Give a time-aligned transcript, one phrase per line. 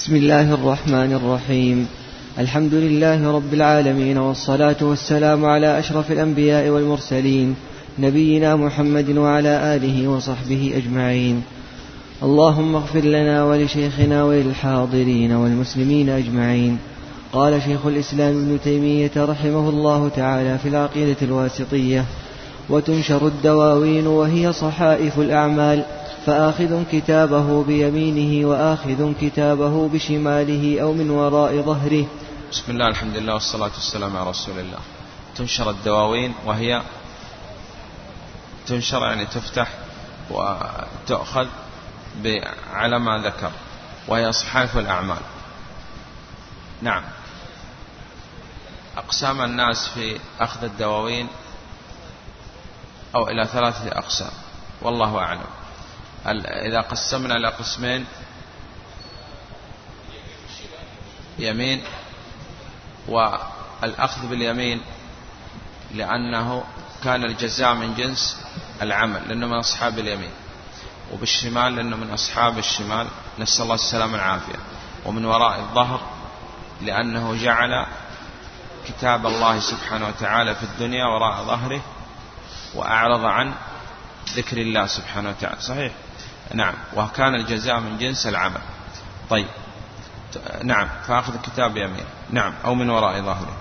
[0.00, 1.86] بسم الله الرحمن الرحيم.
[2.38, 7.54] الحمد لله رب العالمين والصلاة والسلام على أشرف الأنبياء والمرسلين
[7.98, 11.42] نبينا محمد وعلى آله وصحبه أجمعين.
[12.22, 16.78] اللهم اغفر لنا ولشيخنا وللحاضرين والمسلمين أجمعين.
[17.32, 22.04] قال شيخ الإسلام ابن تيمية رحمه الله تعالى في العقيدة الواسطية
[22.68, 25.84] وتنشر الدواوين وهي صحائف الأعمال
[26.26, 32.06] فآخذ كتابه بيمينه وآخذ كتابه بشماله أو من وراء ظهره.
[32.52, 34.78] بسم الله الحمد لله والصلاة والسلام على رسول الله.
[35.36, 36.82] تنشر الدواوين وهي
[38.66, 39.68] تنشر يعني تفتح
[40.30, 41.46] وتؤخذ
[42.72, 43.50] على ما ذكر
[44.08, 45.22] وهي صحائف الأعمال.
[46.82, 47.02] نعم.
[48.96, 51.28] أقسام الناس في أخذ الدواوين
[53.14, 54.32] أو إلى ثلاثة أقسام
[54.82, 55.59] والله أعلم.
[56.66, 58.06] إذا قسمنا إلى قسمين.
[61.38, 61.82] يمين
[63.08, 64.82] والأخذ باليمين
[65.94, 66.64] لأنه
[67.04, 68.44] كان الجزاء من جنس
[68.82, 70.30] العمل لأنه من أصحاب اليمين.
[71.12, 73.06] وبالشمال لأنه من أصحاب الشمال.
[73.38, 74.58] نسأل الله السلامة والعافية.
[75.04, 76.00] ومن وراء الظهر
[76.82, 77.86] لأنه جعل
[78.88, 81.82] كتاب الله سبحانه وتعالى في الدنيا وراء ظهره
[82.74, 83.54] وأعرض عن
[84.34, 85.60] ذكر الله سبحانه وتعالى.
[85.60, 85.92] صحيح؟
[86.54, 86.74] نعم.
[86.96, 88.60] وكان الجزاء من جنس العمل.
[89.30, 89.46] طيب.
[90.64, 90.88] نعم.
[91.06, 92.04] فأخذ الكتاب بيمينه.
[92.30, 92.52] نعم.
[92.64, 93.56] أو من وراء ظهره.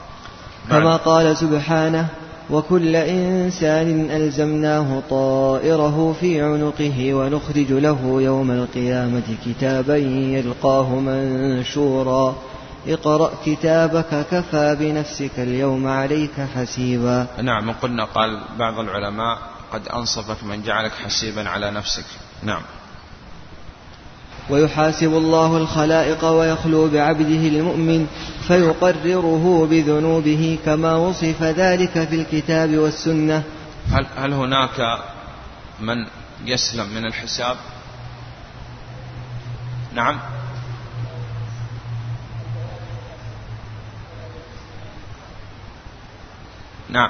[0.70, 2.08] كما قال سبحانه
[2.50, 12.36] وكل إنسان ألزمناه طائره في عنقه ونخرج له يوم القيامة كتابا يلقاه منشورا.
[12.88, 17.28] اقرأ كتابك كفى بنفسك اليوم عليك حسيبا.
[17.42, 17.72] نعم.
[17.72, 19.38] قلنا قال بعض العلماء
[19.74, 22.06] قد أنصفك من جعلك حسيبا على نفسك.
[22.44, 22.62] نعم.
[24.50, 28.08] ويحاسب الله الخلائق ويخلو بعبده المؤمن
[28.48, 33.44] فيقرره بذنوبه كما وصف ذلك في الكتاب والسنة.
[33.92, 35.00] هل, هل هناك
[35.80, 36.08] من
[36.46, 37.58] يسلم من الحساب؟
[39.94, 40.20] نعم.
[46.90, 47.10] نعم.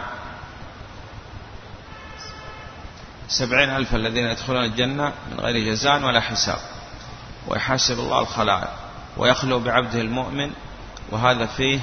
[3.28, 6.78] سبعين ألف الذين يدخلون الجنة من غير جزاء ولا حساب.
[7.50, 8.70] ويحاسب الله الخلائق
[9.18, 10.52] ويخلو بعبده المؤمن.
[11.12, 11.80] وهذا فيه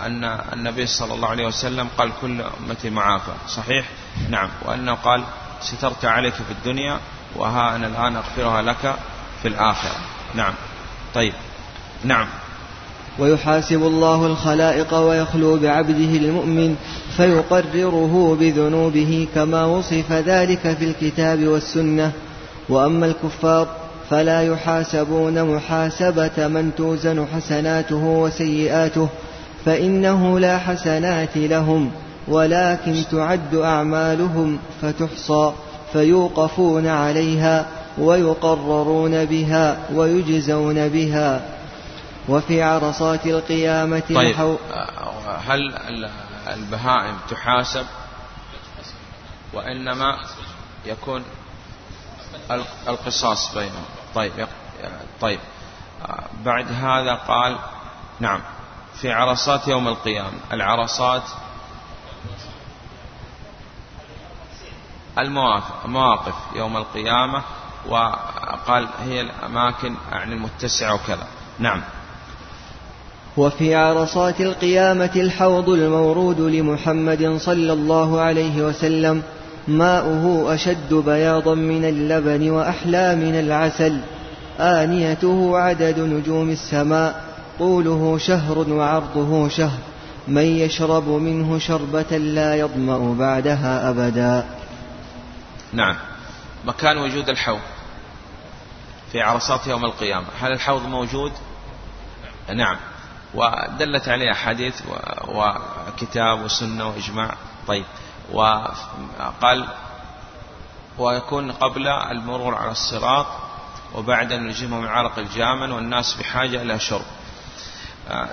[0.00, 3.32] أن النبي صلى الله عليه وسلم قال كل أمتي معافى.
[3.48, 3.88] صحيح؟
[4.30, 4.48] نعم.
[4.64, 5.22] وأنه قال
[5.60, 6.98] سترت عليك في الدنيا
[7.36, 8.94] وها أنا الآن أغفرها لك
[9.42, 9.96] في الآخرة.
[10.34, 10.52] نعم.
[11.14, 11.32] طيب.
[12.04, 12.26] نعم.
[13.18, 16.76] ويحاسب الله الخلائق ويخلو بعبده المؤمن
[17.16, 22.12] فيقرره بذنوبه كما وصف ذلك في الكتاب والسنة.
[22.68, 23.79] وأما الكفار
[24.10, 29.08] فلا يحاسبون محاسبة من توزن حسناته وسيئاته
[29.64, 31.92] فإنه لا حسنات لهم
[32.28, 35.52] ولكن تعد أعمالهم فتحصى
[35.92, 37.66] فيوقفون عليها
[37.98, 41.42] ويقررون بها ويجزون بها.
[42.28, 44.56] وفي عرصات القيامة طيب
[45.46, 46.08] هل
[46.46, 47.86] البهائم تحاسب؟
[49.52, 50.18] وإنما
[50.86, 51.22] يكون
[52.88, 53.99] القصاص بينهم.
[54.14, 54.32] طيب
[55.20, 55.38] طيب.
[56.44, 57.58] بعد هذا قال
[58.20, 58.40] نعم
[58.94, 61.22] في عرصات يوم القيامة العرصات
[65.18, 67.42] المواقف يوم القيامة
[67.88, 71.26] وقال هي الأماكن يعني المتسعة وكذا.
[71.58, 71.82] نعم.
[73.36, 79.22] وفي عرصات القيامة الحوض المورود لمحمد صلى الله عليه وسلم
[79.68, 84.00] ماؤه أشد بياضا من اللبن وأحلى من العسل.
[84.60, 87.24] آنيته عدد نجوم السماء
[87.58, 89.78] طوله شهر وعرضه شهر.
[90.28, 94.44] من يشرب منه شربة لا يظمأ بعدها أبدا.
[95.72, 95.96] نعم.
[96.64, 97.60] مكان وجود الحوض
[99.12, 100.26] في عرصات يوم القيامة.
[100.40, 101.32] هل الحوض موجود؟
[102.54, 102.76] نعم.
[103.34, 104.82] ودلت عليه أحاديث
[105.28, 107.34] وكتاب وسنة وإجماع.
[107.66, 107.84] طيب.
[108.32, 109.68] وقال
[110.98, 113.26] ويكون قبل المرور على الصراط
[113.94, 117.04] وبعد أن نلجمهم العرق الجامن والناس بحاجة إلى شرب.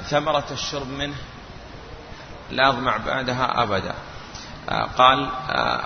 [0.09, 1.15] ثمرة الشرب منه
[2.51, 3.93] لا أظمع بعدها أبدا.
[4.97, 5.29] قال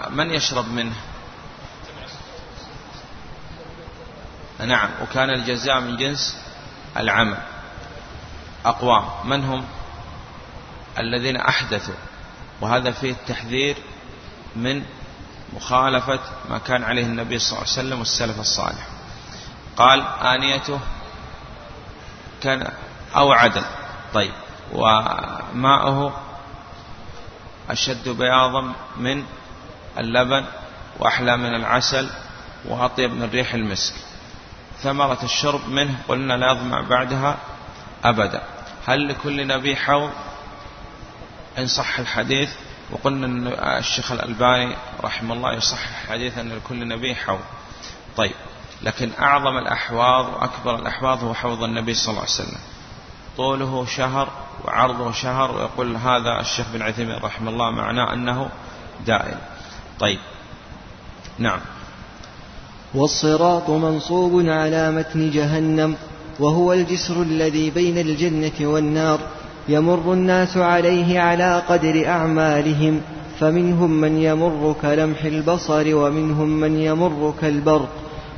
[0.09, 0.95] من يشرب منه؟
[4.59, 6.37] نعم وكان الجزاء من جنس
[6.97, 7.37] العمل.
[8.65, 9.65] أقوام من هم؟
[10.99, 11.95] الذين أحدثوا.
[12.61, 13.77] وهذا فيه التحذير
[14.55, 14.83] من
[15.53, 16.19] مخالفة
[16.49, 18.87] ما كان عليه النبي صلى الله عليه وسلم والسلف الصالح.
[19.77, 20.79] قال آنيته
[22.41, 22.71] كان
[23.15, 23.63] أو عدل.
[24.13, 24.33] طيب.
[24.73, 26.21] وماءه
[27.69, 29.23] أشد بياضا من
[29.97, 30.45] اللبن
[30.99, 32.09] وأحلى من العسل
[32.65, 33.93] وأطيب من ريح المسك.
[34.81, 37.37] ثمرة الشرب منه قلنا لا يظمع بعدها
[38.03, 38.43] أبدا.
[38.87, 40.11] هل لكل نبي حوض؟
[41.57, 42.49] إن صح الحديث
[42.91, 43.47] وقلنا أن
[43.77, 47.39] الشيخ الألباني رحمه الله يصح الحديث أن لكل نبي حوض.
[48.17, 48.35] طيب
[48.81, 52.59] لكن أعظم الأحواض وأكبر الأحواض هو حوض النبي صلى الله عليه وسلم.
[53.37, 54.29] طوله شهر
[54.65, 58.49] وعرضه شهر ويقول هذا الشيخ بن عثيمين رحمه الله معناه أنه
[59.05, 59.37] دائم.
[59.99, 60.19] طيب
[61.39, 61.59] نعم.
[62.93, 65.95] والصراط منصوب على متن جهنم
[66.39, 69.19] وهو الجسر الذي بين الجنة والنار.
[69.69, 73.01] يمر الناس عليه على قدر أعمالهم
[73.39, 77.89] فمنهم من يمر كلمح البصر ومنهم من يمر كالبرق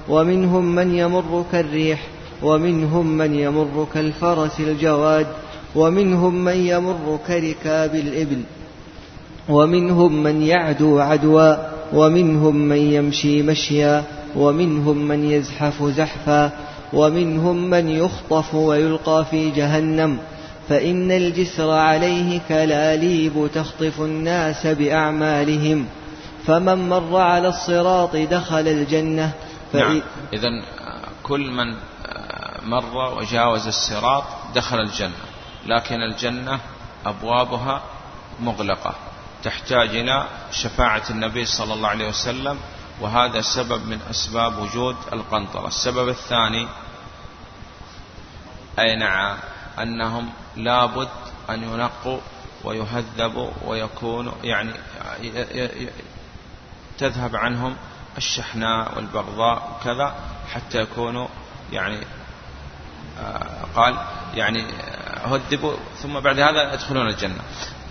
[0.10, 2.08] ومنهم من يمر كالريح
[2.44, 5.28] ومنهم من يمر كالفرس الجواد
[5.76, 8.42] ومنهم من يمر كركاب الإبل
[9.50, 11.56] ومنهم من يعدو عدوا
[11.94, 14.04] ومنهم من يمشي مشيا
[14.36, 16.52] ومنهم من يزحف زحفا
[16.94, 20.18] ومنهم من يخطف ويلقى في جهنم.
[20.70, 25.88] فإن الجسر عليه كلاليب تخطف الناس بأعمالهم.
[26.48, 29.32] فمن مر على الصراط دخل الجنة.
[29.74, 30.02] نعم.
[30.34, 30.50] إذا
[31.24, 31.76] كل من
[32.64, 34.24] مر وجاوز الصراط
[34.56, 35.24] دخل الجنة.
[35.66, 36.60] لكن الجنة
[37.06, 37.82] أبوابها
[38.40, 38.96] مغلقة.
[39.44, 42.58] تحتاج إلى شفاعة النبي صلى الله عليه وسلم
[43.02, 45.68] وهذا سبب من أسباب وجود القنطرة.
[45.68, 46.68] السبب الثاني
[48.80, 49.38] أي نعم
[49.80, 51.10] أنهم لابد
[51.50, 52.20] أن ينقوا
[52.64, 54.74] ويهذبوا ويكونوا يعني
[56.98, 57.76] تذهب عنهم
[58.18, 60.16] الشحناء والبغضاء وكذا
[60.54, 61.28] حتى يكونوا
[61.72, 61.98] يعني
[63.20, 63.98] آه، قال
[64.34, 64.66] يعني
[65.26, 67.42] هذبوا ثم بعد هذا يدخلون الجنة.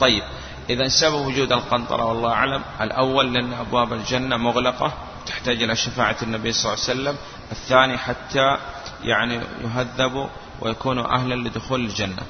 [0.00, 0.22] طيب
[0.70, 2.62] إذا سبب وجود القنطرة والله أعلم.
[2.80, 4.92] الأول لأن أبواب الجنة مغلقة
[5.26, 7.16] تحتاج إلى شفاعة النبي صلى الله عليه وسلم.
[7.52, 8.56] الثاني حتى
[9.02, 10.26] يعني يهذبوا
[10.60, 12.22] ويكونوا أهلا لدخول الجنة.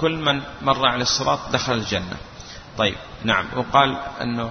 [0.00, 2.16] كل من مر على الصراط دخل الجنة.
[2.78, 3.44] طيب نعم.
[3.56, 4.50] وقال أنه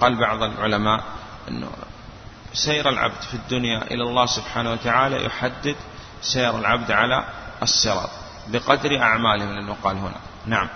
[0.00, 1.00] قال بعض العلماء
[1.48, 1.68] أنه
[2.52, 5.76] سير العبد في الدنيا إلى الله سبحانه وتعالى يحدد
[6.22, 7.24] سير العبد على
[7.62, 8.10] الصراط
[8.48, 10.20] بقدر أعمالهم لأنه قال هنا.
[10.46, 10.68] نعم.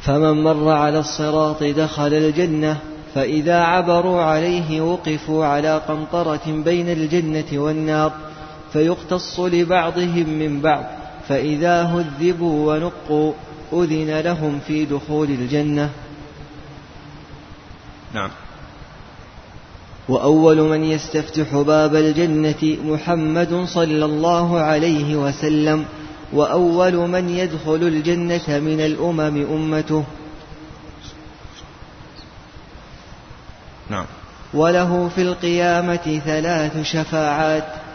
[0.00, 2.80] فمن مر على الصراط دخل الجنة
[3.14, 8.12] فإذا عبروا عليه وقفوا على قنطرة بين الجنة والنار
[8.72, 10.84] فيقتص لبعضهم من بعض.
[11.28, 13.32] فإذا هذبوا ونقوا
[13.72, 15.90] أذن لهم في دخول الجنة.
[18.14, 18.30] نعم.
[20.08, 25.84] وأول من يستفتح باب الجنة محمد صلى الله عليه وسلم
[26.32, 30.04] وأول من يدخل الجنة من الأمم أمته.
[33.90, 34.06] نعم.
[34.54, 37.87] وله في القيامة ثلاث شفاعات.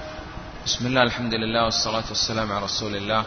[0.66, 3.26] بسم الله الحمد لله والصلاة والسلام على رسول الله.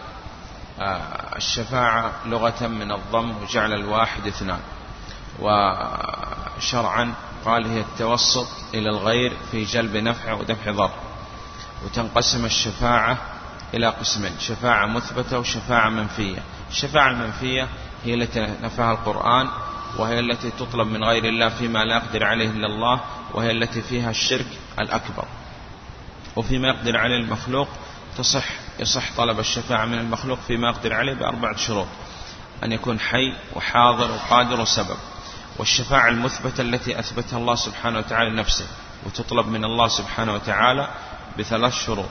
[0.80, 4.60] آه، الشفاعة لغة من الضم وجعل الواحد اثنان.
[5.40, 10.90] وشرعا قال هي التوسط إلى الغير في جلب نفع ودفع ضر.
[11.84, 13.18] وتنقسم الشفاعة
[13.74, 16.42] إلى قسمين شفاعة مثبتة وشفاعة منفية.
[16.70, 17.68] الشفاعة المنفية
[18.04, 19.48] هي التي نفاها القرآن
[19.98, 23.00] وهي التي تطلب من غير الله فيما لا يقدر عليه إلا الله
[23.34, 24.46] وهي التي فيها الشرك
[24.78, 25.24] الأكبر.
[26.36, 27.68] وفيما يقدر عليه المخلوق
[28.18, 28.44] تصح
[28.78, 31.86] يصح طلب الشفاعة من المخلوق فيما يقدر عليه بأربعة شروط.
[32.64, 34.96] أن يكون حي وحاضر وقادر وسبب.
[35.58, 38.66] والشفاعة المثبتة التي أثبتها الله سبحانه وتعالى لنفسه
[39.06, 40.88] وتطلب من الله سبحانه وتعالى
[41.38, 42.08] بثلاث شروط.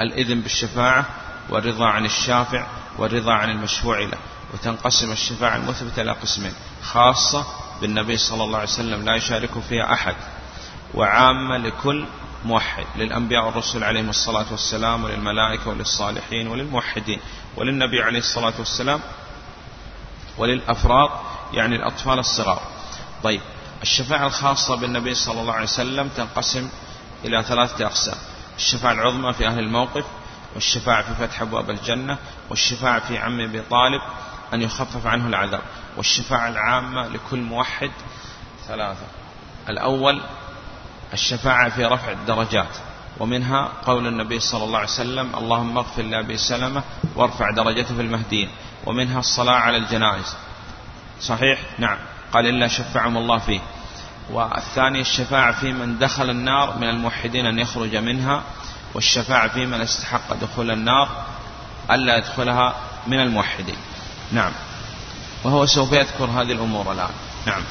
[0.00, 1.04] الإذن بالشفاعة
[1.48, 2.66] والرضا عن الشافع
[2.98, 4.18] والرضا عن المشفوع له.
[4.54, 6.52] وتنقسم الشفاعة المثبتة إلى قسمين.
[6.82, 7.46] خاصة
[7.80, 10.14] بالنبي صلى الله عليه وسلم لا يشارك فيها أحد.
[10.94, 12.06] وعامة لكل
[12.44, 17.20] موحد للأنبياء والرسل عليهم الصلاة والسلام وللملائكة وللصالحين وللموحدين
[17.56, 19.00] وللنبي عليه الصلاة والسلام
[20.38, 21.10] وللأفراد
[21.52, 22.62] يعني الأطفال الصغار.
[23.22, 23.40] طيب
[23.82, 26.68] الشفاعة الخاصة بالنبي صلى الله عليه وسلم تنقسم
[27.24, 28.18] إلى ثلاثة أقسام.
[28.56, 30.04] الشفاعة العظمى في أهل الموقف
[30.54, 32.18] والشفاعة في فتح أبواب الجنة
[32.50, 34.00] والشفاعة في عم أبي طالب
[34.54, 35.62] أن يخفف عنه العذاب.
[35.96, 37.90] والشفاعة العامة لكل موحد
[38.68, 39.06] ثلاثة.
[39.68, 40.22] الأول
[41.12, 42.76] الشفاعة في رفع الدرجات.
[43.18, 46.82] ومنها قول النبي صلى الله عليه وسلم اللهم اغفر لأبي سلمة
[47.16, 48.48] وارفع درجته في المهديين.
[48.86, 50.36] ومنها الصلاة على الجنائز.
[51.20, 51.98] صحيح؟ نعم.
[52.32, 53.60] قال إلا شفعهم الله فيه.
[54.30, 58.42] والثاني الشفاعة في من دخل النار من الموحدين أن يخرج منها
[58.94, 61.08] والشفاعة في من استحق دخول النار
[61.90, 62.74] ألا يدخلها
[63.06, 63.76] من الموحدين.
[64.32, 64.52] نعم.
[65.44, 67.10] وهو سوف يذكر هذه الأمور الآن.
[67.46, 67.62] نعم.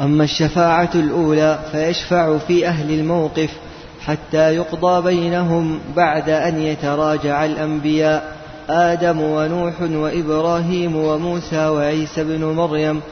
[0.00, 3.50] أما الشفاعة الأولى فيشفع في أهل الموقف
[4.06, 13.02] حتى يقضى بينهم بعد أن يتراجع الأنبياء آدم ونوح وإبراهيم وموسى وعيسى بن مريم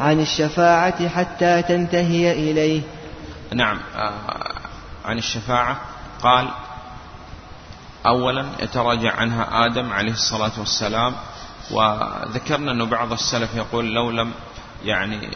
[0.00, 2.82] عن الشفاعة حتى تنتهي إليه.
[3.54, 4.12] نعم آه،
[5.04, 5.80] عن الشفاعة
[6.22, 6.48] قال
[8.06, 11.14] أولا يتراجع عنها آدم عليه الصلاة والسلام
[11.70, 14.32] وذكرنا أنه بعض السلف يقول لو لم
[14.86, 15.28] يعني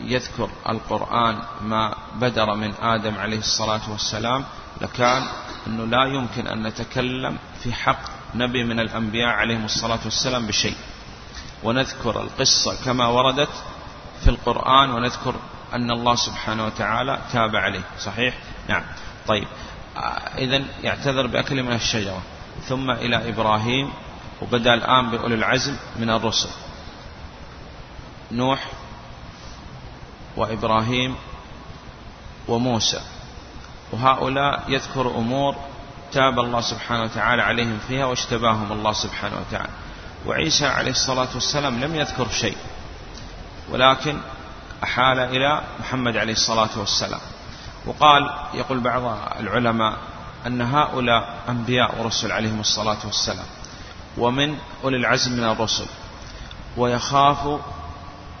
[0.00, 4.44] يذكر القرآن ما بدر من آدم عليه الصلاة والسلام
[4.80, 5.22] لكان
[5.66, 8.02] أنه لا يمكن أن نتكلم في حق
[8.34, 10.76] نبي من الأنبياء عليهم الصلاة والسلام بشيء.
[11.62, 13.48] ونذكر القصة كما وردت
[14.24, 15.34] في القرآن ونذكر
[15.72, 17.82] أن الله سبحانه وتعالى تاب عليه.
[17.98, 18.34] صحيح؟
[18.68, 18.82] نعم.
[19.28, 19.46] طيب.
[20.38, 22.22] إذا يعتذر بأكل من الشجرة.
[22.68, 23.92] ثم إلى إبراهيم
[24.42, 26.48] وبدأ الآن بأولي العزم من الرسل.
[28.32, 28.66] نوح
[30.36, 31.16] وإبراهيم
[32.48, 33.00] وموسى.
[33.92, 35.56] وهؤلاء يذكر أمور
[36.12, 39.72] تاب الله سبحانه وتعالى عليهم فيها واشتباهم الله سبحانه وتعالى.
[40.26, 42.56] وعيسى عليه الصلاة والسلام لم يذكر شيء
[43.70, 44.18] ولكن
[44.84, 47.20] أحال إلى محمد عليه الصلاة والسلام.
[47.86, 49.96] وقال يقول بعض العلماء
[50.46, 53.46] أن هؤلاء أنبياء ورسل عليهم الصلاة والسلام
[54.18, 55.86] ومن أولي العزم من الرسل
[56.76, 57.60] ويخاف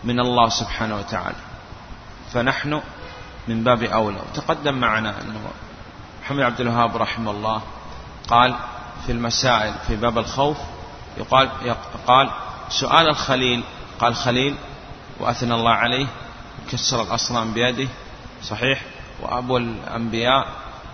[0.04, 1.36] من الله سبحانه وتعالى.
[2.32, 2.80] فنحن
[3.48, 4.16] من باب أولى.
[4.16, 5.40] وتقدم معنا أنه
[6.22, 7.62] محمد عبد الوهاب رحمه الله
[8.28, 8.54] قال
[9.06, 10.56] في المسائل في باب الخوف
[11.16, 11.50] يقال
[12.06, 12.30] قال
[12.68, 13.64] سؤال الخليل
[14.00, 14.56] قال خليل
[15.20, 16.06] وأثنى الله عليه
[16.72, 17.88] كسر الأصنام بيده
[18.42, 18.82] صحيح؟
[19.20, 20.46] وأبو الأنبياء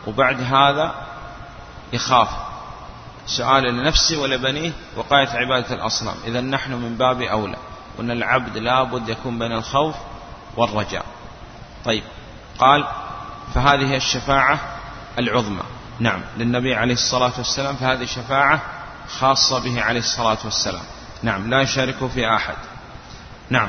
[0.06, 0.94] وبعد هذا
[1.92, 2.28] يخاف.
[3.26, 6.14] سؤال لنفسه ولبنيه وقاية عبادة الأصنام.
[6.26, 7.56] إذا نحن من باب أولى.
[7.98, 9.94] وأن العبد لابد يكون بين الخوف
[10.56, 11.04] والرجاء.
[11.84, 12.02] طيب.
[12.58, 12.84] قال
[13.54, 14.58] فهذه الشفاعة
[15.18, 15.62] العظمى.
[16.00, 18.62] نعم للنبي عليه الصلاة والسلام فهذه شفاعة
[19.08, 20.84] خاصة به عليه الصلاة والسلام.
[21.22, 22.54] نعم لا يشارك في أحد.
[23.50, 23.68] نعم.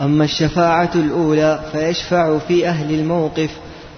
[0.00, 3.50] أما الشفاعة الأولى فيشفع في أهل الموقف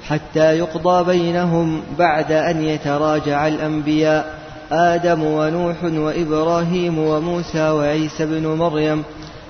[0.08, 4.38] حتى يقضى بينهم بعد أن يتراجع الأنبياء
[4.72, 9.04] آدم ونوح وإبراهيم وموسى وعيسى بن مريم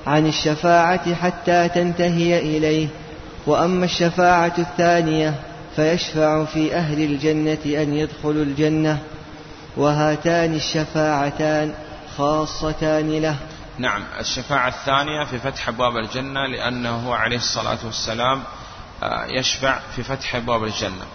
[0.07, 2.89] عن الشفاعة حتى تنتهي إليه.
[3.47, 5.35] وأما الشفاعة الثانية
[5.77, 8.99] فيشفع في أهل الجنة أن يدخلوا الجنة
[9.77, 11.75] وهاتان الشفاعتان
[12.19, 13.37] خاصتان له.
[13.79, 18.43] نعم الشفاعة الثانية في فتح أبواب الجنة لأنه عليه الصلاة والسلام
[19.03, 21.07] آه، يشفع في فتح أبواب الجنة.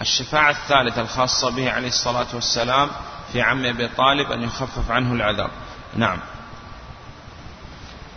[0.00, 2.88] الشفاعة الثالثة الخاصة به عليه الصلاة والسلام
[3.32, 5.50] في عم أبي طالب أن يخفف عنه العذاب.
[5.96, 6.18] نعم.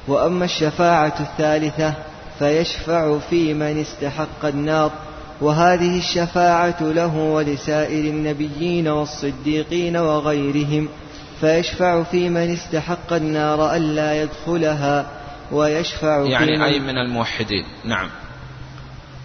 [0.07, 1.93] وأما الشفاعة الثالثة
[2.41, 4.91] فيشفع في من استحق النار.
[5.41, 10.87] وهذه الشفاعة له ولسائر النبيين والصديقين وغيرهم.
[11.41, 15.05] فيشفع في من استحق النار ألا يدخلها.
[15.51, 17.65] ويشفع يعني في من أي من الموحدين.
[17.85, 18.09] نعم.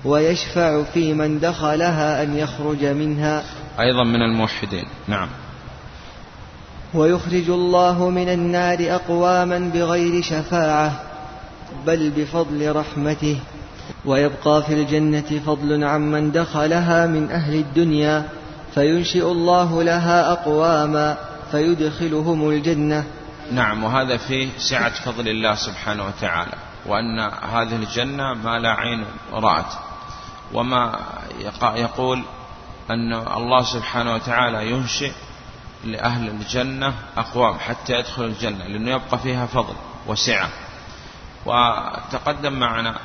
[0.05, 3.43] ويشفع في من دخلها أن يخرج منها.
[3.81, 4.85] أيضا من الموحدين.
[5.09, 5.29] نعم.
[6.95, 11.06] ويخرج الله من النار أقواما بغير شفاعة.
[11.87, 13.41] بل بفضل رحمته
[14.05, 18.29] ويبقى في الجنة فضل عمن دخلها من أهل الدنيا
[18.75, 21.19] فينشئ الله لها أقواما
[21.51, 23.05] فيدخلهم الجنة.
[23.53, 26.53] نعم وهذا فيه سعة فضل الله سبحانه وتعالى
[26.87, 27.21] وأن
[27.53, 29.73] هذه الجنة ما لا عين رأت.
[30.55, 30.99] وما
[31.77, 32.23] يقول
[32.91, 35.13] أن الله سبحانه وتعالى ينشئ
[35.85, 39.75] لأهل الجنة أقوام حتى يدخل الجنة لأنه يبقى فيها فضل
[40.07, 40.49] وسعة.
[41.47, 42.99] وتقدم معنا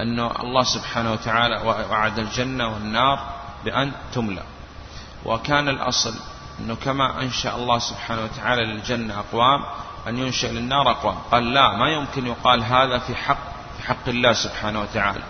[0.00, 1.56] أن الله سبحانه وتعالى
[1.90, 3.18] وعد الجنة والنار
[3.64, 4.42] بأن تملأ.
[5.24, 6.14] وكان الأصل
[6.60, 9.64] أنه كما أنشأ الله سبحانه وتعالى للجنة أقوام
[10.08, 11.16] أن ينشأ للنار أقوام.
[11.32, 13.38] قال لا ما يمكن يقال هذا في حق
[13.78, 15.22] في حق الله سبحانه وتعالى.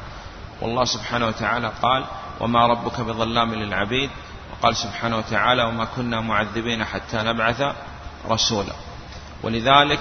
[0.60, 2.04] والله سبحانه وتعالى قال
[2.40, 4.10] وما ربك بظلام للعبيد
[4.52, 7.62] وقال سبحانه وتعالى وما كنا معذبين حتى نبعث
[8.30, 8.72] رسولا
[9.42, 10.00] ولذلك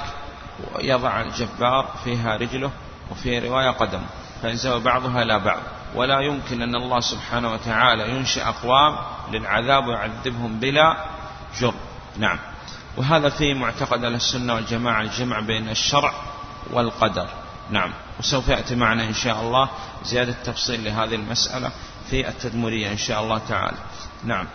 [0.79, 2.71] يضع الجبار فيها رجله
[3.11, 4.05] وفي رواية قدمه
[4.41, 5.59] فينزوي بعضها إلى بعض.
[5.95, 8.95] ولا يمكن أن الله سبحانه وتعالى ينشئ أقوام
[9.31, 10.97] للعذاب ويعذبهم بلا
[11.59, 11.73] جرم.
[12.17, 12.39] نعم.
[12.97, 16.13] وهذا في معتقد أهل السنة والجماعة الجمع بين الشرع
[16.73, 17.27] والقدر.
[17.69, 17.91] نعم.
[18.19, 19.69] وسوف يأتي معنا إن شاء الله
[20.05, 21.71] زيادة تفصيل لهذه المسألة
[22.09, 23.77] في التدمرية إن شاء الله تعالى.
[24.23, 24.47] نعم.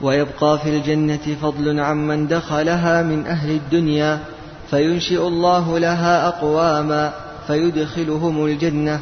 [0.00, 4.24] ويبقى في الجنة فضل عمن دخلها من أهل الدنيا
[4.70, 7.12] فينشئ الله لها أقواما
[7.46, 9.00] فيدخلهم الجنة.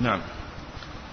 [0.00, 0.20] نعم.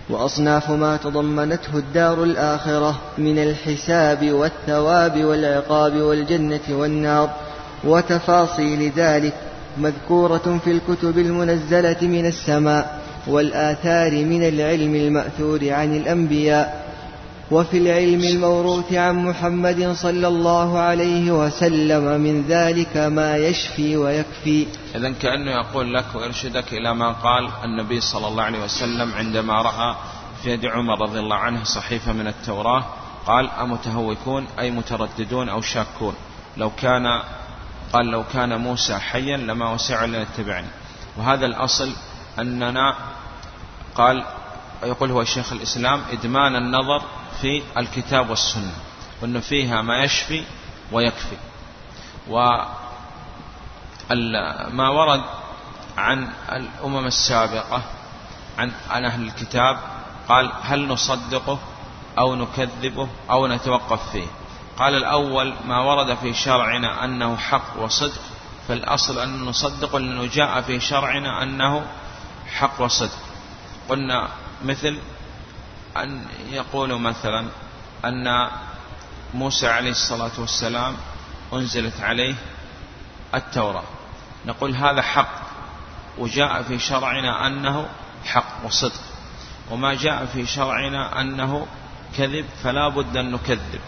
[0.10, 7.30] وأصناف ما تضمنته الدار الآخرة من الحساب والثواب والعقاب والجنة والنار.
[7.84, 9.34] وتفاصيل ذلك
[9.78, 16.85] مذكورة في الكتب المنزلة من السماء والآثار من العلم المأثور عن الأنبياء.
[17.52, 24.68] وفي العلم الموروث عن محمد صلى الله عليه وسلم من ذلك ما يشفي ويكفي.
[24.96, 29.96] إذا كأنه يقول لك ويرشدك إلى ما قال النبي صلى الله عليه وسلم عندما رأى
[30.44, 32.84] في يد عمر رضي الله عنه صحيفة من التوراة
[33.26, 36.14] قال أمتهوكون أي مترددون أو شاكون.
[36.58, 37.22] لو كان
[37.94, 40.68] قال لو كان موسى حيا لما وسع لنا اتبعني
[41.18, 41.92] وهذا الأصل
[42.40, 42.96] أننا
[43.96, 44.24] قال
[44.84, 47.02] يقول هو شيخ الإسلام إدمان النظر
[47.42, 48.74] في الكتاب والسنة
[49.22, 50.44] وأن فيها ما يشفي
[50.92, 51.38] ويكفي.
[52.30, 52.70] وما
[54.90, 55.22] ورد
[55.98, 57.82] عن الأمم السابقة
[58.58, 59.80] عن عن أهل الكتاب
[60.30, 61.60] قال هل نصدقه
[62.20, 64.28] أو نكذبه أو نتوقف فيه؟
[64.78, 68.22] قال الأول ما ورد في شرعنا أنه حق وصدق
[68.68, 71.86] فالأصل أن نصدق لأنه جاء في شرعنا أنه
[72.56, 73.18] حق وصدق.
[73.90, 74.28] قلنا
[74.64, 74.98] مثل
[75.98, 77.48] أن يقولوا مثلا
[78.06, 78.50] أن
[79.34, 80.96] موسى عليه الصلاة والسلام
[81.54, 82.36] أنزلت عليه
[83.36, 83.84] التوراة.
[84.46, 85.46] نقول هذا حق
[86.18, 87.90] وجاء في شرعنا أنه
[88.26, 89.02] حق وصدق.
[89.72, 91.68] وما جاء في شرعنا أنه
[92.18, 93.82] كذب فلا بد أن نكذب.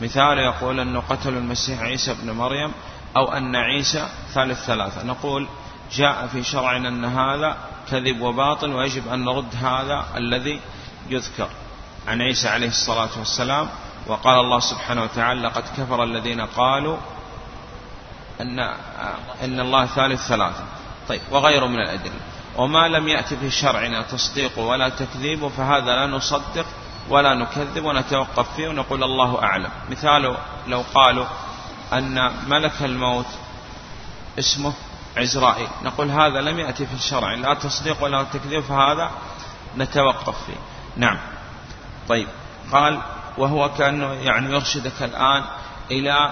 [0.00, 2.72] مثال يقول أنه قتلوا المسيح عيسى بن مريم
[3.16, 5.02] أو أن عيسى ثالث ثلاثة.
[5.02, 5.48] نقول
[5.92, 7.56] جاء في شرعنا أن هذا
[7.90, 10.60] كذب وباطل ويجب أن نرد هذا الذي
[11.12, 11.48] يذكر
[12.08, 13.68] عن عيسى عليه الصلاة والسلام
[14.06, 16.96] وقال الله سبحانه وتعالى لقد كفر الذين قالوا
[18.40, 18.58] أن
[19.44, 20.64] إن الله ثالث ثلاثة
[21.08, 22.20] طيب وغيره من الأدلة.
[22.56, 26.66] وما لم يأتي في شرعنا تصديق ولا تكذيب فهذا لا نصدق
[27.08, 31.26] ولا نكذب ونتوقف فيه ونقول الله أعلم مثال لو قالوا
[31.92, 33.26] أن ملك الموت
[34.38, 34.72] اسمه
[35.16, 39.10] عزرائيل نقول هذا لم يأتي في الشرع لا تصديق ولا تكذيب فهذا
[39.76, 40.71] نتوقف فيه.
[40.96, 41.18] نعم.
[42.08, 42.26] طيب.
[42.72, 43.00] قال
[43.38, 45.42] وهو كأنه يعني يرشدك الآن
[45.90, 46.30] إلى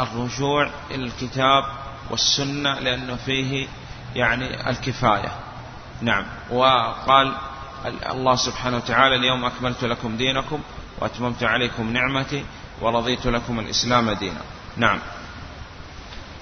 [0.00, 1.64] الرجوع إلى الكتاب
[2.10, 3.66] والسنة لأنه فيه
[4.14, 5.32] يعني الكفاية.
[6.02, 6.24] نعم.
[6.50, 7.32] وقال
[8.10, 10.60] الله سبحانه وتعالى اليوم أكملت لكم دينكم
[11.00, 12.44] وأتممت عليكم نعمتي
[12.80, 14.40] ورضيت لكم الإسلام دينا.
[14.76, 14.98] نعم.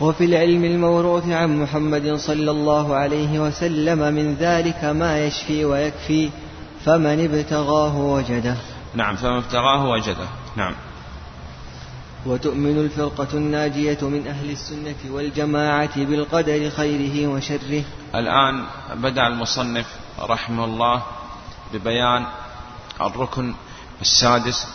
[0.01, 6.31] وفي العلم الموروث عن محمد صلى الله عليه وسلم من ذلك ما يشفي ويكفي
[6.85, 8.57] فمن ابتغاه وجده.
[8.94, 10.29] نعم فمن ابتغاه وجده.
[10.57, 10.75] نعم.
[12.27, 17.85] وتؤمن الفرقة الناجية من أهل السنة والجماعة بالقدر خيره وشره.
[18.14, 19.87] الآن بدأ المصنف
[20.20, 21.03] رحمه الله
[21.75, 22.27] ببيان
[23.01, 23.55] الركن
[24.01, 24.66] السادس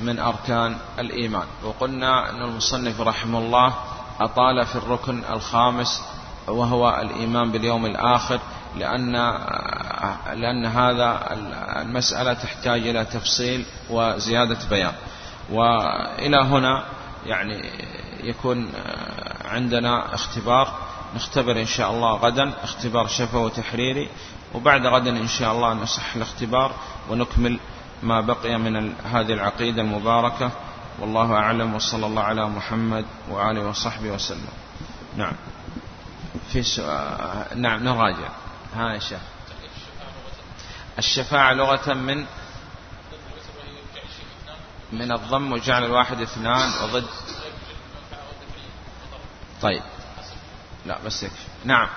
[0.00, 1.46] من أركان الإيمان.
[1.64, 3.74] وقلنا أن المصنف رحمه الله
[4.20, 6.02] أطال في الركن الخامس
[6.48, 8.40] وهو الإيمان باليوم الآخر
[8.76, 9.12] لأن
[10.34, 11.36] لأن هذا
[11.82, 14.92] المسألة تحتاج إلى تفصيل وزيادة بيان.
[15.50, 16.84] وإلى هنا
[17.26, 17.62] يعني
[18.22, 18.72] يكون
[19.44, 20.68] عندنا اختبار.
[21.16, 24.08] نختبر إن شاء الله غدا اختبار شفوي تحريري
[24.54, 26.72] وبعد غدا إن شاء الله نصح الاختبار
[27.10, 27.58] ونكمل
[28.02, 30.50] ما بقي من هذه العقيدة المباركة.
[31.00, 34.48] والله أعلم وصلى الله على محمد وآله وصحبه وسلم.
[35.16, 35.32] نعم.
[36.52, 38.28] في سؤال نعم نراجع.
[38.76, 39.20] ها يا شيخ
[40.98, 42.26] الشفاعة لغة من
[44.92, 47.06] من الضم وجعل الواحد اثنان وضد.
[49.62, 49.82] طيب.
[50.86, 51.46] لا بس يكفي.
[51.64, 51.88] نعم.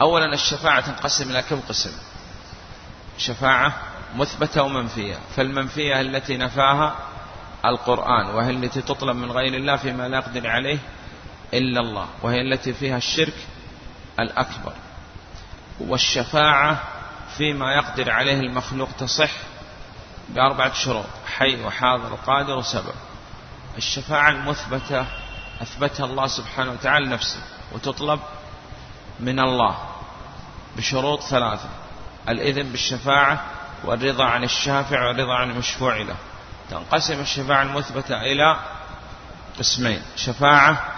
[0.00, 1.92] أولا الشفاعة تنقسم إلى كم قسم؟
[3.18, 3.74] شفاعة
[4.14, 5.18] مثبتة ومنفية.
[5.36, 6.96] فالمنفية التي نفاها
[7.64, 10.78] القرآن وهي التي تطلب من غير الله فيما لا يقدر عليه
[11.58, 13.34] إلا الله وهي التي فيها الشرك
[14.20, 14.72] الأكبر.
[15.80, 16.82] والشفاعة
[17.36, 19.30] فيما يقدر عليه المخلوق تصح
[20.28, 22.94] بأربعة شروط حي وحاضر وقادر وسبب
[23.78, 25.06] الشفاعة المثبتة
[25.62, 27.40] أثبتها الله سبحانه وتعالى نفسه
[27.72, 28.20] وتطلب
[29.20, 29.78] من الله
[30.76, 31.68] بشروط ثلاثة.
[32.28, 33.44] الإذن بالشفاعة
[33.84, 36.16] والرضا عن الشافع والرضا عن المشفوع له.
[36.70, 38.56] تنقسم الشفاعة المثبتة إلى
[39.58, 40.93] قسمين شفاعة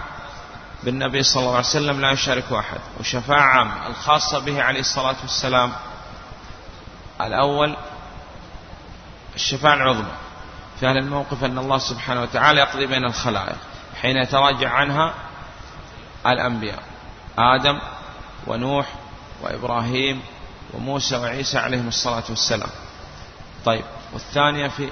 [0.83, 2.81] بالنبي صلى الله عليه وسلم لا يشارك أحد.
[3.01, 5.73] وشفاعة الخاصة به عليه الصلاة والسلام.
[7.21, 7.77] الأول
[9.35, 10.15] الشفاعة العظمى.
[10.81, 13.57] في هذا الموقف أن الله سبحانه وتعالى يقضي بين الخلائق
[14.03, 15.15] حين يتراجع عنها
[16.27, 16.83] الأنبياء.
[17.39, 17.79] آدم
[18.47, 18.87] ونوح
[19.43, 20.23] وإبراهيم
[20.75, 22.71] وموسى وعيسى عليهم الصلاة والسلام.
[23.65, 24.91] طيب والثانية في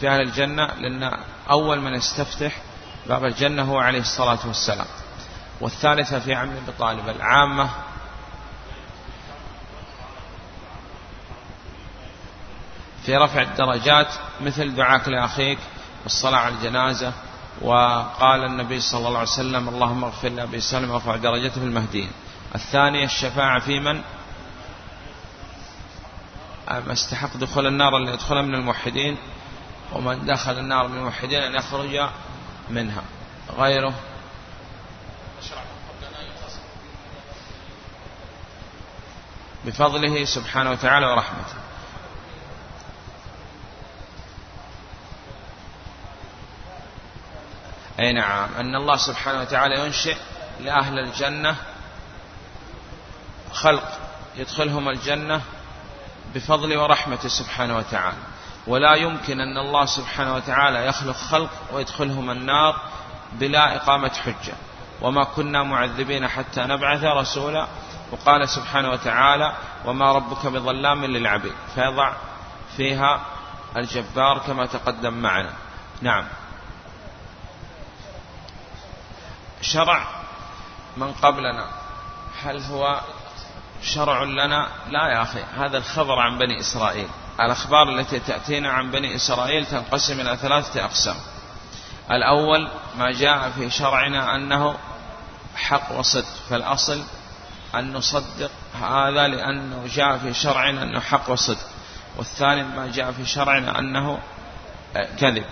[0.00, 1.18] في أهل الجنة لأن
[1.50, 2.56] أول من يستفتح
[3.06, 4.86] باب الجنة هو عليه الصلاة والسلام.
[5.60, 7.70] والثالثة في عم أبي طالب العامة.
[13.06, 14.08] في رفع الدرجات
[14.40, 15.58] مثل دعاك لأخيك
[16.04, 17.12] والصلاة على الجنازة.
[17.60, 22.10] وقال النبي صلى الله عليه وسلم اللهم اغفر لأبي سلم وارفع درجته في المهديين
[22.54, 24.02] الثانية الشفاعة في من؟
[26.68, 29.16] أستحق دخول النار اللي يدخل من الموحدين؟
[29.92, 32.08] ومن دخل النار من الموحدين أن يخرج
[32.70, 33.02] منها.
[33.58, 33.94] غيره.
[39.64, 41.54] بفضله سبحانه وتعالى ورحمته.
[48.00, 48.54] أي نعم.
[48.54, 50.16] أن الله سبحانه وتعالى ينشئ
[50.60, 51.56] لأهل الجنة
[53.52, 53.98] خلق.
[54.36, 55.42] يدخلهم الجنة
[56.34, 58.31] بفضل ورحمته سبحانه وتعالى.
[58.66, 62.80] ولا يمكن أن الله سبحانه وتعالى يخلق خلق ويدخلهم النار
[63.32, 64.54] بلا إقامة حجة.
[65.00, 67.66] وما كنا معذبين حتى نبعث رسولا.
[68.12, 69.52] وقال سبحانه وتعالى
[69.84, 71.52] وما ربك بظلام للعبيد.
[71.74, 72.12] فيضع
[72.76, 73.20] فيها
[73.76, 75.52] الجبار كما تقدم معنا.
[76.02, 76.24] نعم.
[79.60, 80.06] شرع
[80.96, 81.66] من قبلنا.
[82.44, 83.00] هل هو
[83.82, 85.42] شرع لنا؟ لا يا أخي.
[85.58, 87.08] هذا الخبر عن بني إسرائيل.
[87.42, 91.16] الأخبار التي تأتينا عن بني إسرائيل تنقسم إلى ثلاثة أقسام.
[92.10, 94.76] الأول ما جاء في شرعنا أنه
[95.56, 97.02] حق وصدق فالأصل
[97.74, 98.50] أن نصدق
[98.82, 101.66] هذا لأنه جاء في شرعنا أنه حق وصدق
[102.16, 104.18] والثاني ما جاء في شرعنا أنه
[105.18, 105.44] كذب.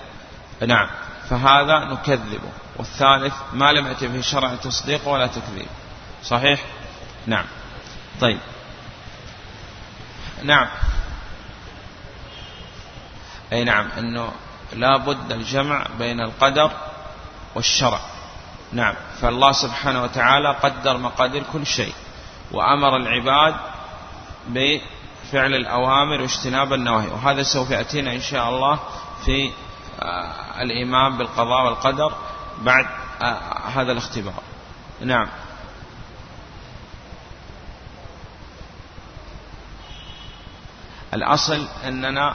[0.66, 0.88] نعم
[1.30, 5.68] فهذا نكذبه والثالث ما لم يأتي في شرع تصديق ولا تكذيب.
[6.24, 6.64] صحيح؟
[7.26, 7.44] نعم.
[8.20, 8.38] طيب.
[10.42, 10.68] نعم.
[13.52, 14.32] أي نعم أنه
[14.72, 16.70] لا بد الجمع بين القدر
[17.54, 18.00] والشرع.
[18.72, 21.92] نعم فالله سبحانه وتعالى قدر مقادير كل شيء
[22.52, 23.54] وأمر العباد
[24.48, 28.78] بفعل الأوامر واجتناب النواهي وهذا سوف يأتينا إن شاء الله
[29.24, 29.50] في
[30.02, 32.12] آه، الإيمان بالقضاء والقدر
[32.62, 32.86] بعد
[33.22, 33.38] آه،
[33.74, 34.42] هذا الاختبار.
[35.00, 35.28] نعم.
[41.14, 42.34] الأصل أننا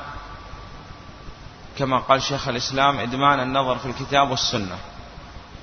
[1.77, 4.77] كما قال شيخ الإسلام إدمان النظر في الكتاب والسنة.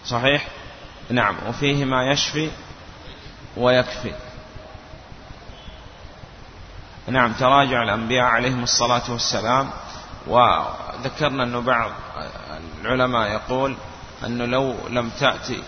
[0.07, 0.47] صحيح؟
[1.11, 1.37] نعم.
[1.49, 2.51] وفيه ما يشفي
[3.57, 4.13] ويكفي.
[7.07, 7.33] نعم.
[7.33, 9.71] تراجع الأنبياء عليهم الصلاة والسلام.
[10.27, 11.91] وذكرنا أنه بعض
[12.81, 13.77] العلماء يقول
[14.27, 15.63] أنه لو لم تأتي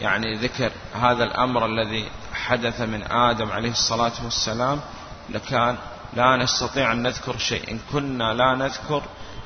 [0.00, 4.80] يعني ذكر هذا الأمر الذي حدث من آدم عليه الصلاة والسلام
[5.28, 5.76] لكان
[6.12, 7.70] لا نستطيع أن نذكر شيء.
[7.70, 9.02] إن كنا لا نذكر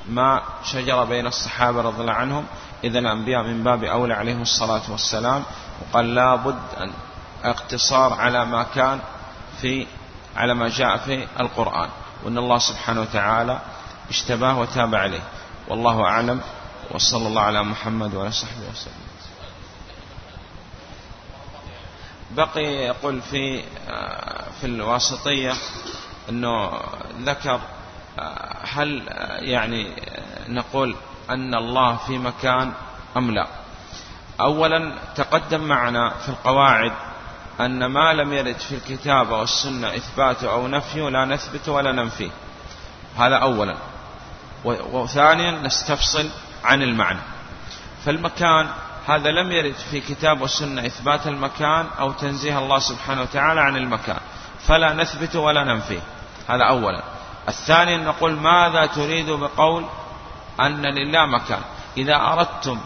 [0.08, 2.46] ما شجر بين الصحابة رضي الله عنهم
[2.84, 5.42] إذا الأنبياء من باب أولى عليهم الصلاة والسلام
[5.80, 6.92] وقال لا بد أن
[7.44, 9.00] اقتصار على ما كان
[9.60, 9.86] في
[10.36, 11.88] على ما جاء في القرآن
[12.24, 13.58] وأن الله سبحانه وتعالى
[14.08, 15.22] اشتباه وتاب عليه.
[15.68, 16.40] والله أعلم
[16.90, 19.10] وصلى الله على محمد وعلى صحبه وسلم.
[22.30, 23.62] بقي يقول في
[24.60, 25.52] في الواسطية
[26.28, 26.70] أنه
[27.22, 27.60] ذكر
[28.74, 29.02] هل
[29.38, 29.92] يعني
[30.48, 30.96] نقول
[31.30, 32.72] أن الله في مكان
[33.16, 33.46] أم لا؟
[34.40, 36.92] أولا تقدم معنا في القواعد
[37.60, 42.30] أن ما لم يرد في الكتاب والسنة إثباته أو نفيه لا نثبت ولا ننفيه.
[43.18, 43.76] هذا أولا.
[44.64, 46.30] وثانيا نستفصل
[46.64, 47.18] عن المعنى.
[48.04, 48.68] فالمكان
[49.06, 54.20] هذا لم يرد في كتاب والسنة إثبات المكان أو تنزيه الله سبحانه وتعالى عن المكان.
[54.66, 56.00] فلا نثبت ولا ننفيه.
[56.48, 57.02] هذا أولا.
[57.48, 59.84] الثاني نقول ماذا تريد بقول
[60.60, 61.60] أن لله مكان.
[61.96, 62.80] إذا أردتم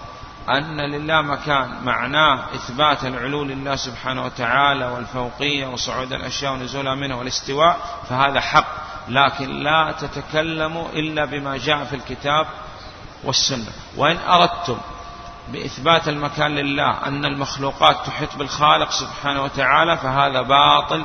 [0.49, 7.79] أن لله مكان معناه إثبات العلو لله سبحانه وتعالى والفوقية وصعود الأشياء ونزولها منه والاستواء
[8.09, 8.85] فهذا حق.
[9.09, 12.47] لكن لا تتكلموا إلا بما جاء في الكتاب
[13.25, 13.73] والسنة.
[13.97, 14.79] وإن أردتم
[15.49, 21.05] بإثبات المكان لله أن المخلوقات تحيط بالخالق سبحانه وتعالى فهذا باطل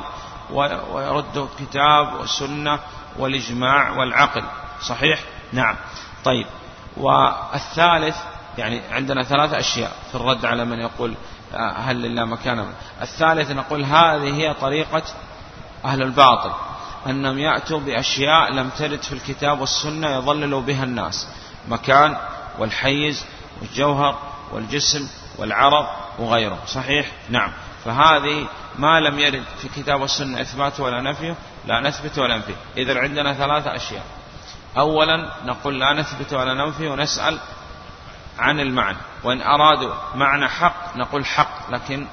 [0.92, 2.78] ويرد الكتاب والسنة
[3.18, 4.42] والإجماع والعقل.
[4.80, 5.20] صحيح؟
[5.52, 5.76] نعم.
[6.24, 6.46] طيب.
[6.96, 8.16] والثالث
[8.58, 11.14] يعني عندنا ثلاث أشياء في الرد على من يقول
[11.76, 15.02] هل لله مكان الثالث نقول هذه هي طريقة
[15.84, 16.52] أهل الباطل.
[17.06, 21.28] أنهم يأتوا بأشياء لم ترد في الكتاب والسنة يضللوا بها الناس.
[21.68, 22.16] مكان
[22.58, 23.24] والحيز
[23.60, 24.18] والجوهر
[24.52, 25.86] والجسم والعرض
[26.18, 27.52] وغيره صحيح؟ نعم.
[27.84, 28.46] فهذه
[28.78, 31.34] ما لم يرد في كتاب والسنة إثباته ولا نفيه
[31.70, 32.54] لا نثبت ولا ننفي.
[32.76, 34.04] إذا عندنا ثلاثة أشياء.
[34.78, 37.38] أولا نقول لا نثبت ولا ننفي ونسأل
[38.38, 38.98] عن المعنى.
[39.24, 42.06] وإن أرادوا معنى حق نقول حق لكن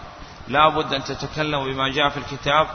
[0.47, 2.67] لا بد أن تتكلم بما جاء في الكتاب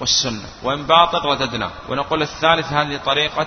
[0.00, 0.48] والسنة.
[0.62, 1.70] وإن باطل رددناه.
[1.88, 3.46] ونقول الثالث هذه طريقة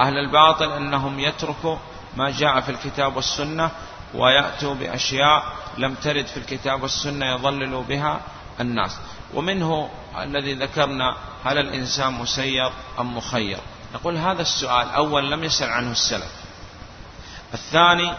[0.00, 1.76] أهل الباطل أنهم يتركوا
[2.16, 3.70] ما جاء في الكتاب والسنة
[4.14, 5.42] ويأتوا بأشياء
[5.78, 8.20] لم ترد في الكتاب والسنة يضللوا بها
[8.60, 8.98] الناس.
[9.34, 13.58] ومنه الذي ذكرنا هل الإنسان مسير أم مخير.
[13.94, 16.32] نقول هذا السؤال أول لم يسأل عنه السلف.
[17.54, 18.14] الثاني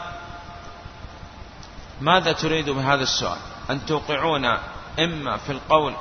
[2.01, 3.37] ماذا تريد بهذا السؤال؟
[3.69, 4.45] أن توقعون
[4.99, 5.95] إما في القول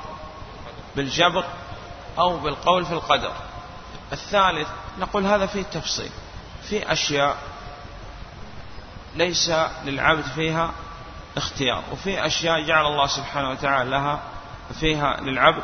[0.97, 1.45] بالجبر
[2.19, 3.33] أو بالقول في القدر.
[4.13, 6.11] الثالث نقول هذا فيه تفصيل.
[6.69, 7.37] في أشياء
[9.15, 9.51] ليس
[9.85, 10.71] للعبد فيها
[11.37, 14.21] اختيار وفي أشياء جعل الله سبحانه وتعالى لها
[14.81, 15.63] فيها للعبد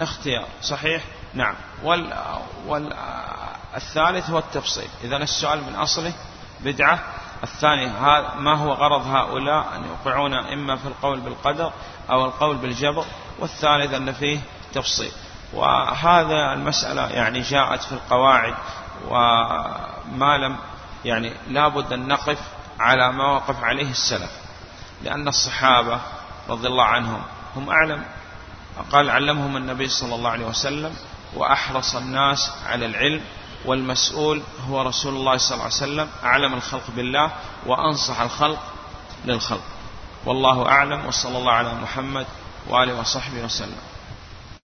[0.00, 1.54] اختيار صحيح؟ نعم.
[1.84, 2.12] وال
[2.66, 4.88] والثالث هو التفصيل.
[5.04, 6.12] إذا السؤال من أصله
[6.60, 6.98] بدعة.
[7.42, 7.86] الثاني
[8.38, 11.72] ما هو غرض هؤلاء؟ أن يوقعون إما في القول بالقدر
[12.10, 13.04] أو القول بالجبر.
[13.38, 14.40] والثالث أن فيه
[14.74, 15.12] تفصيل.
[15.52, 18.54] وهذا المسألة يعني جاءت في القواعد
[19.08, 20.56] وما لم
[21.04, 22.38] يعني لابد أن نقف
[22.80, 24.30] على ما وقف عليه السلف.
[25.02, 26.00] لأن الصحابة
[26.48, 27.22] رضي الله عنهم
[27.56, 28.04] هم أعلم.
[28.92, 30.96] قال علمهم النبي صلى الله عليه وسلم
[31.34, 33.20] وأحرص الناس على العلم
[33.64, 37.30] والمسؤول هو رسول الله صلى الله عليه وسلم أعلم الخلق بالله
[37.66, 38.58] وأنصح الخلق
[39.24, 39.64] للخلق.
[40.24, 42.26] والله أعلم وصلى الله على محمد
[42.68, 43.78] وآله وصحبه وسلم.